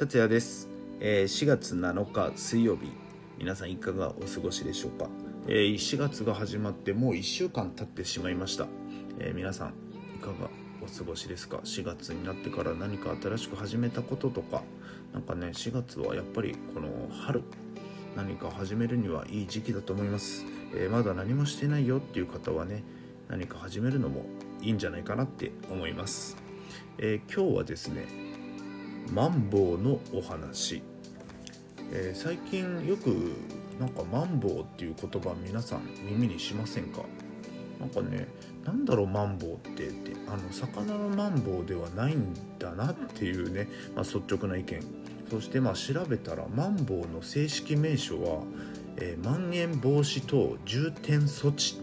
[0.00, 2.90] 達也です、えー4月7日水曜日
[3.38, 5.10] 皆さんいかがお過ごしでしょうか、
[5.46, 8.66] えー4月が始まってもう1週間経ってしまいました、
[9.18, 9.74] えー皆さん
[10.16, 10.48] いかが
[10.80, 14.62] お過ごしですか？4月になってから何か新しく始めたこととか？
[15.12, 17.42] なんかね4月はやっぱりこの春
[18.16, 22.84] 何か始めるにはいい時期だと思います、えまだ何もしてないよっていう方はね
[23.28, 24.24] 何か始めるのも
[24.62, 26.38] いいんじゃないかなって思います、
[26.96, 28.29] え今日はですね
[29.12, 30.82] マンボウのお話、
[31.92, 33.32] えー最近よく
[33.80, 37.02] なんかマンボウっていう言葉皆さん耳にしませんか？
[37.80, 38.28] なんかね
[38.64, 44.80] なんだろうマンボウってってあの魚のマンボウではないんだなっていうね、まあ、率直な意見。
[45.28, 48.42] そしてまあ調べたらマンボウの正式名称は、
[48.96, 51.80] えーまん延防止等重点措置。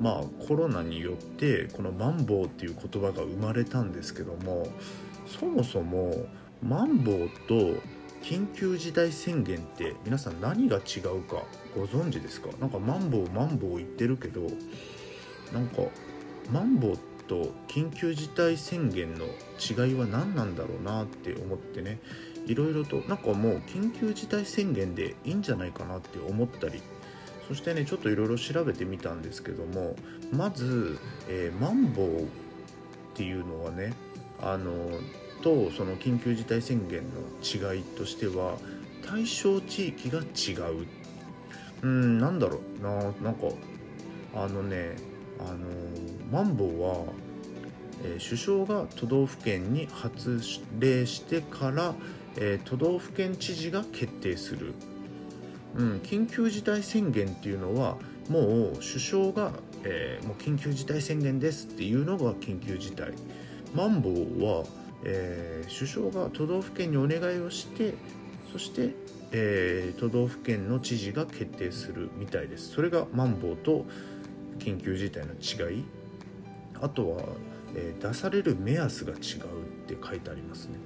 [0.00, 4.66] まあコロナによってこのマンボウっていう言葉が生まれたんですけども
[5.26, 6.26] そもそも
[6.62, 7.80] マンボウと
[8.22, 11.42] 緊急事態宣言って皆さん何が違うか
[11.76, 12.48] ご存知ですか？
[12.58, 14.42] なんかマンボウマンボウ言ってるけど
[15.52, 15.82] なんか
[16.50, 19.26] マンボウと緊急事態宣言の
[19.58, 21.98] 違いは何なんだろうなって思ってね。
[22.46, 26.82] いろいろとなんかもう緊急事態宣言でいいんじゃないかなって思ったり。
[27.48, 29.96] そしてねちょっといろいろ調べてみたんですけども
[30.32, 32.26] まず、えーマンボウっ
[33.14, 33.92] ていうのはね
[34.40, 34.72] あの
[35.44, 38.56] とその緊急事態宣言の違いとしては
[39.06, 40.86] 対象地域が違う。
[41.82, 42.82] うんなんだろう。
[42.82, 43.48] ななんか
[44.34, 44.96] あのね
[45.38, 45.58] あの
[46.32, 47.04] マンボウは、
[48.02, 50.40] えー首相が都道府県に発
[50.78, 51.94] 令してから、
[52.36, 54.72] えー都道府県知事が決定する、
[55.76, 57.98] うん、緊急事態宣言っていうのは
[58.30, 59.52] もう首相が、
[59.84, 63.12] えーもう緊急事態宣言ですっていうのが緊急事態。
[63.74, 64.64] マンボウは、
[65.02, 67.94] えー首相が都道府県にお願いをして
[68.52, 68.94] そして、
[69.32, 72.70] えー都道府県の知事が決定するみたいです。
[72.70, 73.84] それがマンボウと
[74.58, 75.84] 緊急事態の違い。
[76.80, 77.22] あとは、
[77.74, 79.18] えー出される目安が違うっ
[79.88, 80.78] て書いてありますね。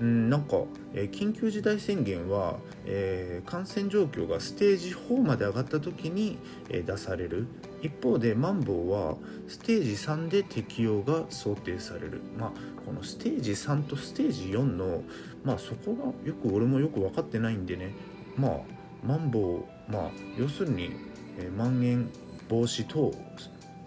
[0.00, 0.58] うんなんか、
[0.94, 6.38] えー緊急事態宣言は、えー感染状況がステージ4まで上がった時に、
[6.68, 7.46] えー出される。
[7.82, 9.16] 一方でマンボウは
[9.46, 12.20] ステージ3で適用が想定される。
[12.36, 12.52] まあ
[12.84, 15.02] このステージ3とステージ4の
[15.44, 17.94] まあそこがよく俺もよく分かってないんでね。
[18.36, 18.60] まあ
[19.04, 20.90] マンボウまあ要するに、
[21.38, 22.10] えーまん延
[22.48, 23.12] 防止等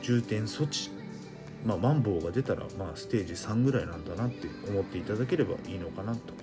[0.01, 0.89] 重点措置。
[1.65, 6.33] まあ、マンボウが出たら、まあ、ステージ3ぐらいなんだなって思っていただければいいのかなと。
[6.33, 6.41] か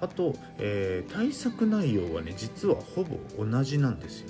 [0.00, 4.28] あと、えー対策内容はね実はほぼ同じなんですよ。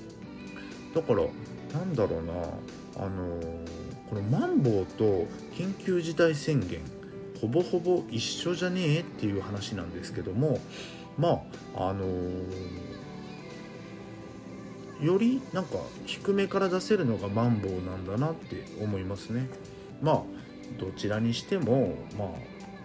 [0.95, 1.23] だから
[1.75, 2.33] なんだろうな。
[2.97, 3.41] あの
[4.09, 5.27] このマンボウと
[5.57, 6.81] 緊急事態宣言
[7.41, 10.61] ほぼほぼ一緒じゃねえっていう話なんですけども
[11.19, 11.43] ま
[11.75, 12.07] ああの
[15.03, 19.49] よりなんか低めから出せるのがマンボウなんだなって思いますね。
[20.01, 20.23] まあ
[20.79, 22.29] どちらにしてもまあ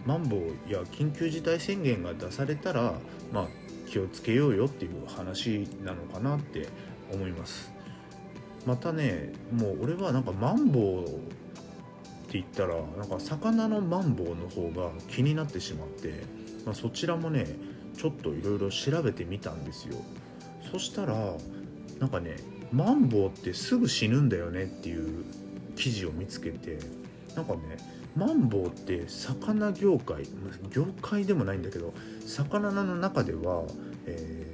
[0.06, 2.94] マンボウや緊急事態宣言が出されたら
[3.32, 3.48] まあ
[3.88, 6.68] 気をつけようよっていう話なのかなって
[7.14, 7.79] 思います。
[8.66, 11.08] またねもう俺はなんかマンボウっ
[12.32, 16.24] て言ったらなんか魚のマンボウの方が気になってしまって、
[16.66, 17.48] まあ、そちらもね
[17.98, 19.96] ちょっといろいろ調べてみたんですよ。
[20.72, 21.34] そしたら
[22.00, 22.36] なんかね
[22.72, 25.26] マンボウってすぐ死ぬんだよねっていう
[25.76, 26.78] 記事を見つけて
[27.36, 27.78] なんかね
[28.16, 30.24] マンボウって魚業界
[30.70, 31.94] 業界でもないんだけど
[32.28, 33.64] 魚の中では、
[34.06, 34.50] えー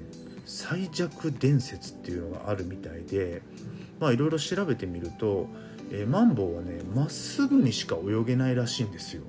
[0.45, 3.41] 最弱伝説っていうのがあるみたいで
[3.99, 5.47] まあいろいろ調べてみると、
[5.91, 9.23] えーマンボウはねまっすぐにしか泳げないらしいんですよ。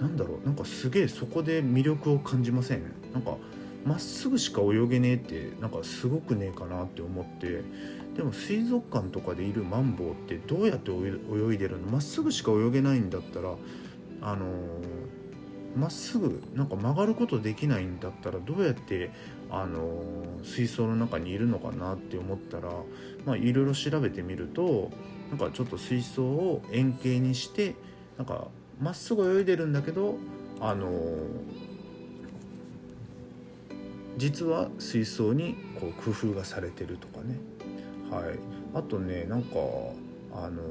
[0.00, 2.82] なんだろうなんかすげえそこで魅力を感じません？
[3.12, 3.36] なんか
[3.84, 7.62] まっすぐしか泳げねえってなんかすごくねえかなって思って。
[8.16, 11.88] でも水族館とかでいるマンボウってどうやって泳いでるの？
[11.90, 13.54] まっすぐしか泳げないんだったら
[14.20, 14.48] あのー
[15.76, 19.10] まっすぐなんか曲がることできないんだったらどうやって
[19.50, 20.02] あの
[20.42, 22.70] 水槽の中にいるのかなって思ったら
[23.24, 24.90] まあいろいろ調べてみると
[25.30, 27.74] なんかちょっと水槽を円形にして
[28.18, 28.48] なんか
[28.80, 30.16] まっすぐ泳いでるんだけど
[30.60, 30.90] あの
[34.18, 37.38] 実は水槽にこう工夫がされてるとかね。
[38.10, 38.38] はい。
[38.74, 39.56] あとねなんか
[40.34, 40.62] あの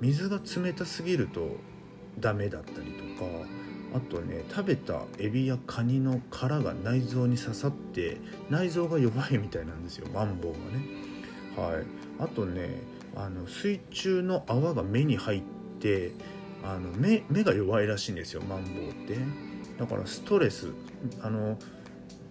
[0.00, 1.56] 水が冷たすぎると
[2.20, 3.30] ダメだったりとか
[3.94, 8.18] あとね食べたエビやカニの殻が内臓に刺さって
[8.48, 10.84] 内臓が弱いみたいなんですよマンボウがね。
[11.56, 11.84] はい。
[12.20, 12.82] あとね
[13.16, 15.42] あの水中の泡が目に入っ
[15.80, 16.12] て
[16.62, 19.16] あの目目が弱いらしいんですよマンボウって。
[19.78, 20.72] だからストレス
[21.22, 21.58] あの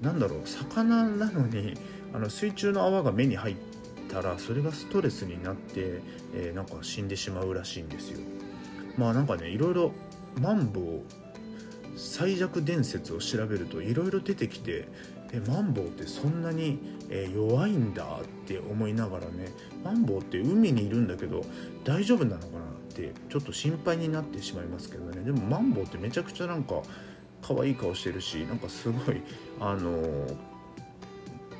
[0.02, 1.74] なんだろう魚なのに
[2.14, 3.56] あの水中の泡が目に入っ
[4.10, 6.02] たらそれがストレスになって、
[6.34, 8.20] えー、なんか死んでしまうらしいんですよ。
[9.00, 9.92] まあなんかねいろいろ
[10.42, 10.84] マンボウ
[11.96, 14.88] 最弱伝説を調べるといろいろ出てきて
[15.32, 16.80] えマンボウってそんなに、
[17.10, 19.50] え、弱いんだって思いながらね
[19.84, 21.44] マンボウって海にいるんだけど
[21.84, 25.24] 大丈夫なのかなってちょっと心配になってしまいますけどね。
[25.24, 26.82] でもマンボウってめちゃくちゃなんか
[27.42, 29.22] 可愛い顔してるしなんかすごい
[29.60, 30.36] あのー、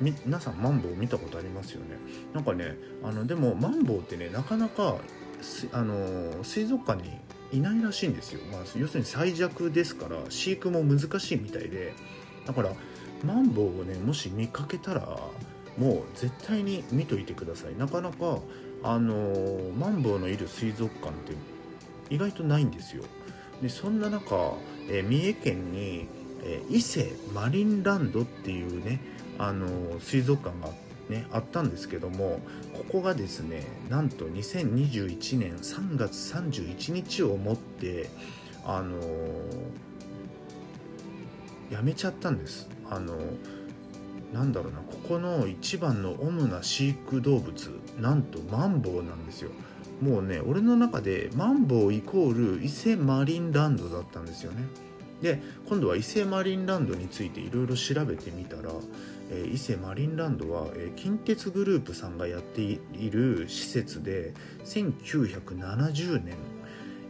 [0.00, 1.96] 皆さんマンボウ見たことありますよね。
[2.34, 4.96] なんかねあのでもマンボウってねなかなか
[5.72, 7.18] あの、水族館に
[7.52, 11.94] いないらしいんですよ、まあ、要するに最弱ですから飼育も難しいみたいで
[12.46, 12.72] だから
[13.24, 15.18] マンボウをねもし見かけたら
[15.76, 17.76] もう絶対に見といてください。
[17.76, 18.38] なかなか
[18.82, 21.34] あの、マンボウのいる水族館って
[22.08, 23.04] 意外とないんですよ。
[23.62, 24.54] でそんな中、
[24.88, 26.08] えー、三重県に、
[26.42, 29.00] えー、伊勢マリンランドっていうね、
[29.38, 32.40] あの、水族館があって、ね、あったんですけども
[32.72, 38.08] ここがですねなんと2021年3月31日をもって
[38.64, 38.96] あの
[41.70, 42.68] やめちゃったんです。
[42.88, 43.18] あの
[44.32, 49.50] なんだろうなここの一番の主な飼育動物なんとマンボウなんですよ。
[50.00, 54.62] もうね俺の中でマンボウイコール伊勢マリンランドだったんですよね。
[55.20, 58.70] で今度は伊勢マリンランドについていろいろ調べてみたら、
[59.30, 62.80] え、伊勢マリンランドは、え、近鉄グループさんがやってい
[63.10, 64.34] る施設で
[64.64, 66.36] 1970年、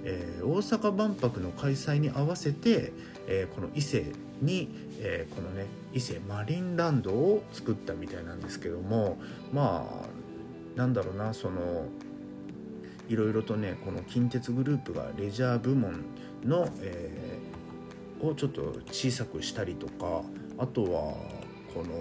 [0.04, 2.92] え、大阪万博の開催に合わせて、
[3.26, 4.68] えこの伊勢に、
[4.98, 9.18] えこのね伊勢マリンランドを作ったみたいなんですけども
[9.52, 11.86] まあなんだろうなその
[13.08, 16.04] いろいろとねこの近鉄グループがレジャー部門
[16.44, 20.22] の、えー、をちょっと小さくしたりとか
[20.58, 21.14] あとは
[21.74, 21.94] この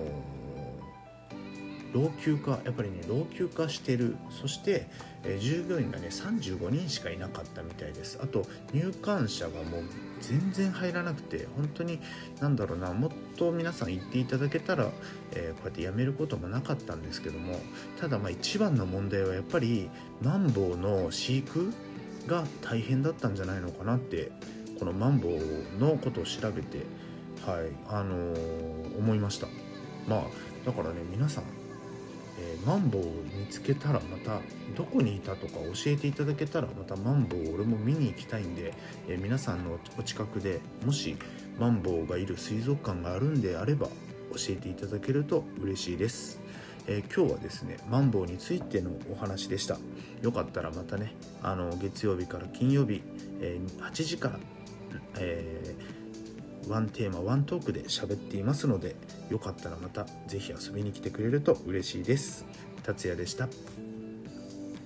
[1.94, 4.16] 老朽化やっぱりね老朽化してる。
[4.30, 4.88] そして、
[5.24, 8.20] えー、従業員がね35人しかいなかったみたいです。
[8.22, 9.84] あと入館者がもう
[10.22, 12.00] 全然入らなくて本当に
[12.40, 14.90] 何だろうなもっと皆さん言っていただけたら、
[15.34, 17.60] えー、こうやってやめることもなかったんですけども
[18.00, 19.90] ただまあ一番の問題はやっぱり
[20.22, 21.74] マンボウの飼育
[22.28, 24.32] が大変だったんじゃないのかなって
[24.78, 26.86] このマンボウのことを調べて
[27.46, 27.72] はい。
[27.88, 29.48] あのー、思いました。
[30.08, 30.24] まあ
[30.66, 31.44] だからね皆さん
[32.40, 33.06] えー、マンボウを
[33.38, 34.40] 見つけたらまた
[34.76, 38.74] どこにいたとか教えていただけたらまたマンボウ俺も見に行きたいんで、
[39.08, 41.18] えー、皆さんのお近くでもし
[41.60, 46.40] マンボウがいる水族館があるんであれば教えていただけると嬉しいです、
[46.88, 49.78] えー、今日はですねマンボウについてのお話でした。
[50.22, 53.02] よかったらまたねあの月曜日から金曜日、
[53.40, 54.40] え8時から、
[55.18, 55.99] えー
[56.68, 58.96] ワンテーマワントークで喋っていますので
[59.30, 62.46] よかったらまた是非遊びに来てくれると嬉しいです。
[62.84, 63.48] 達也でした。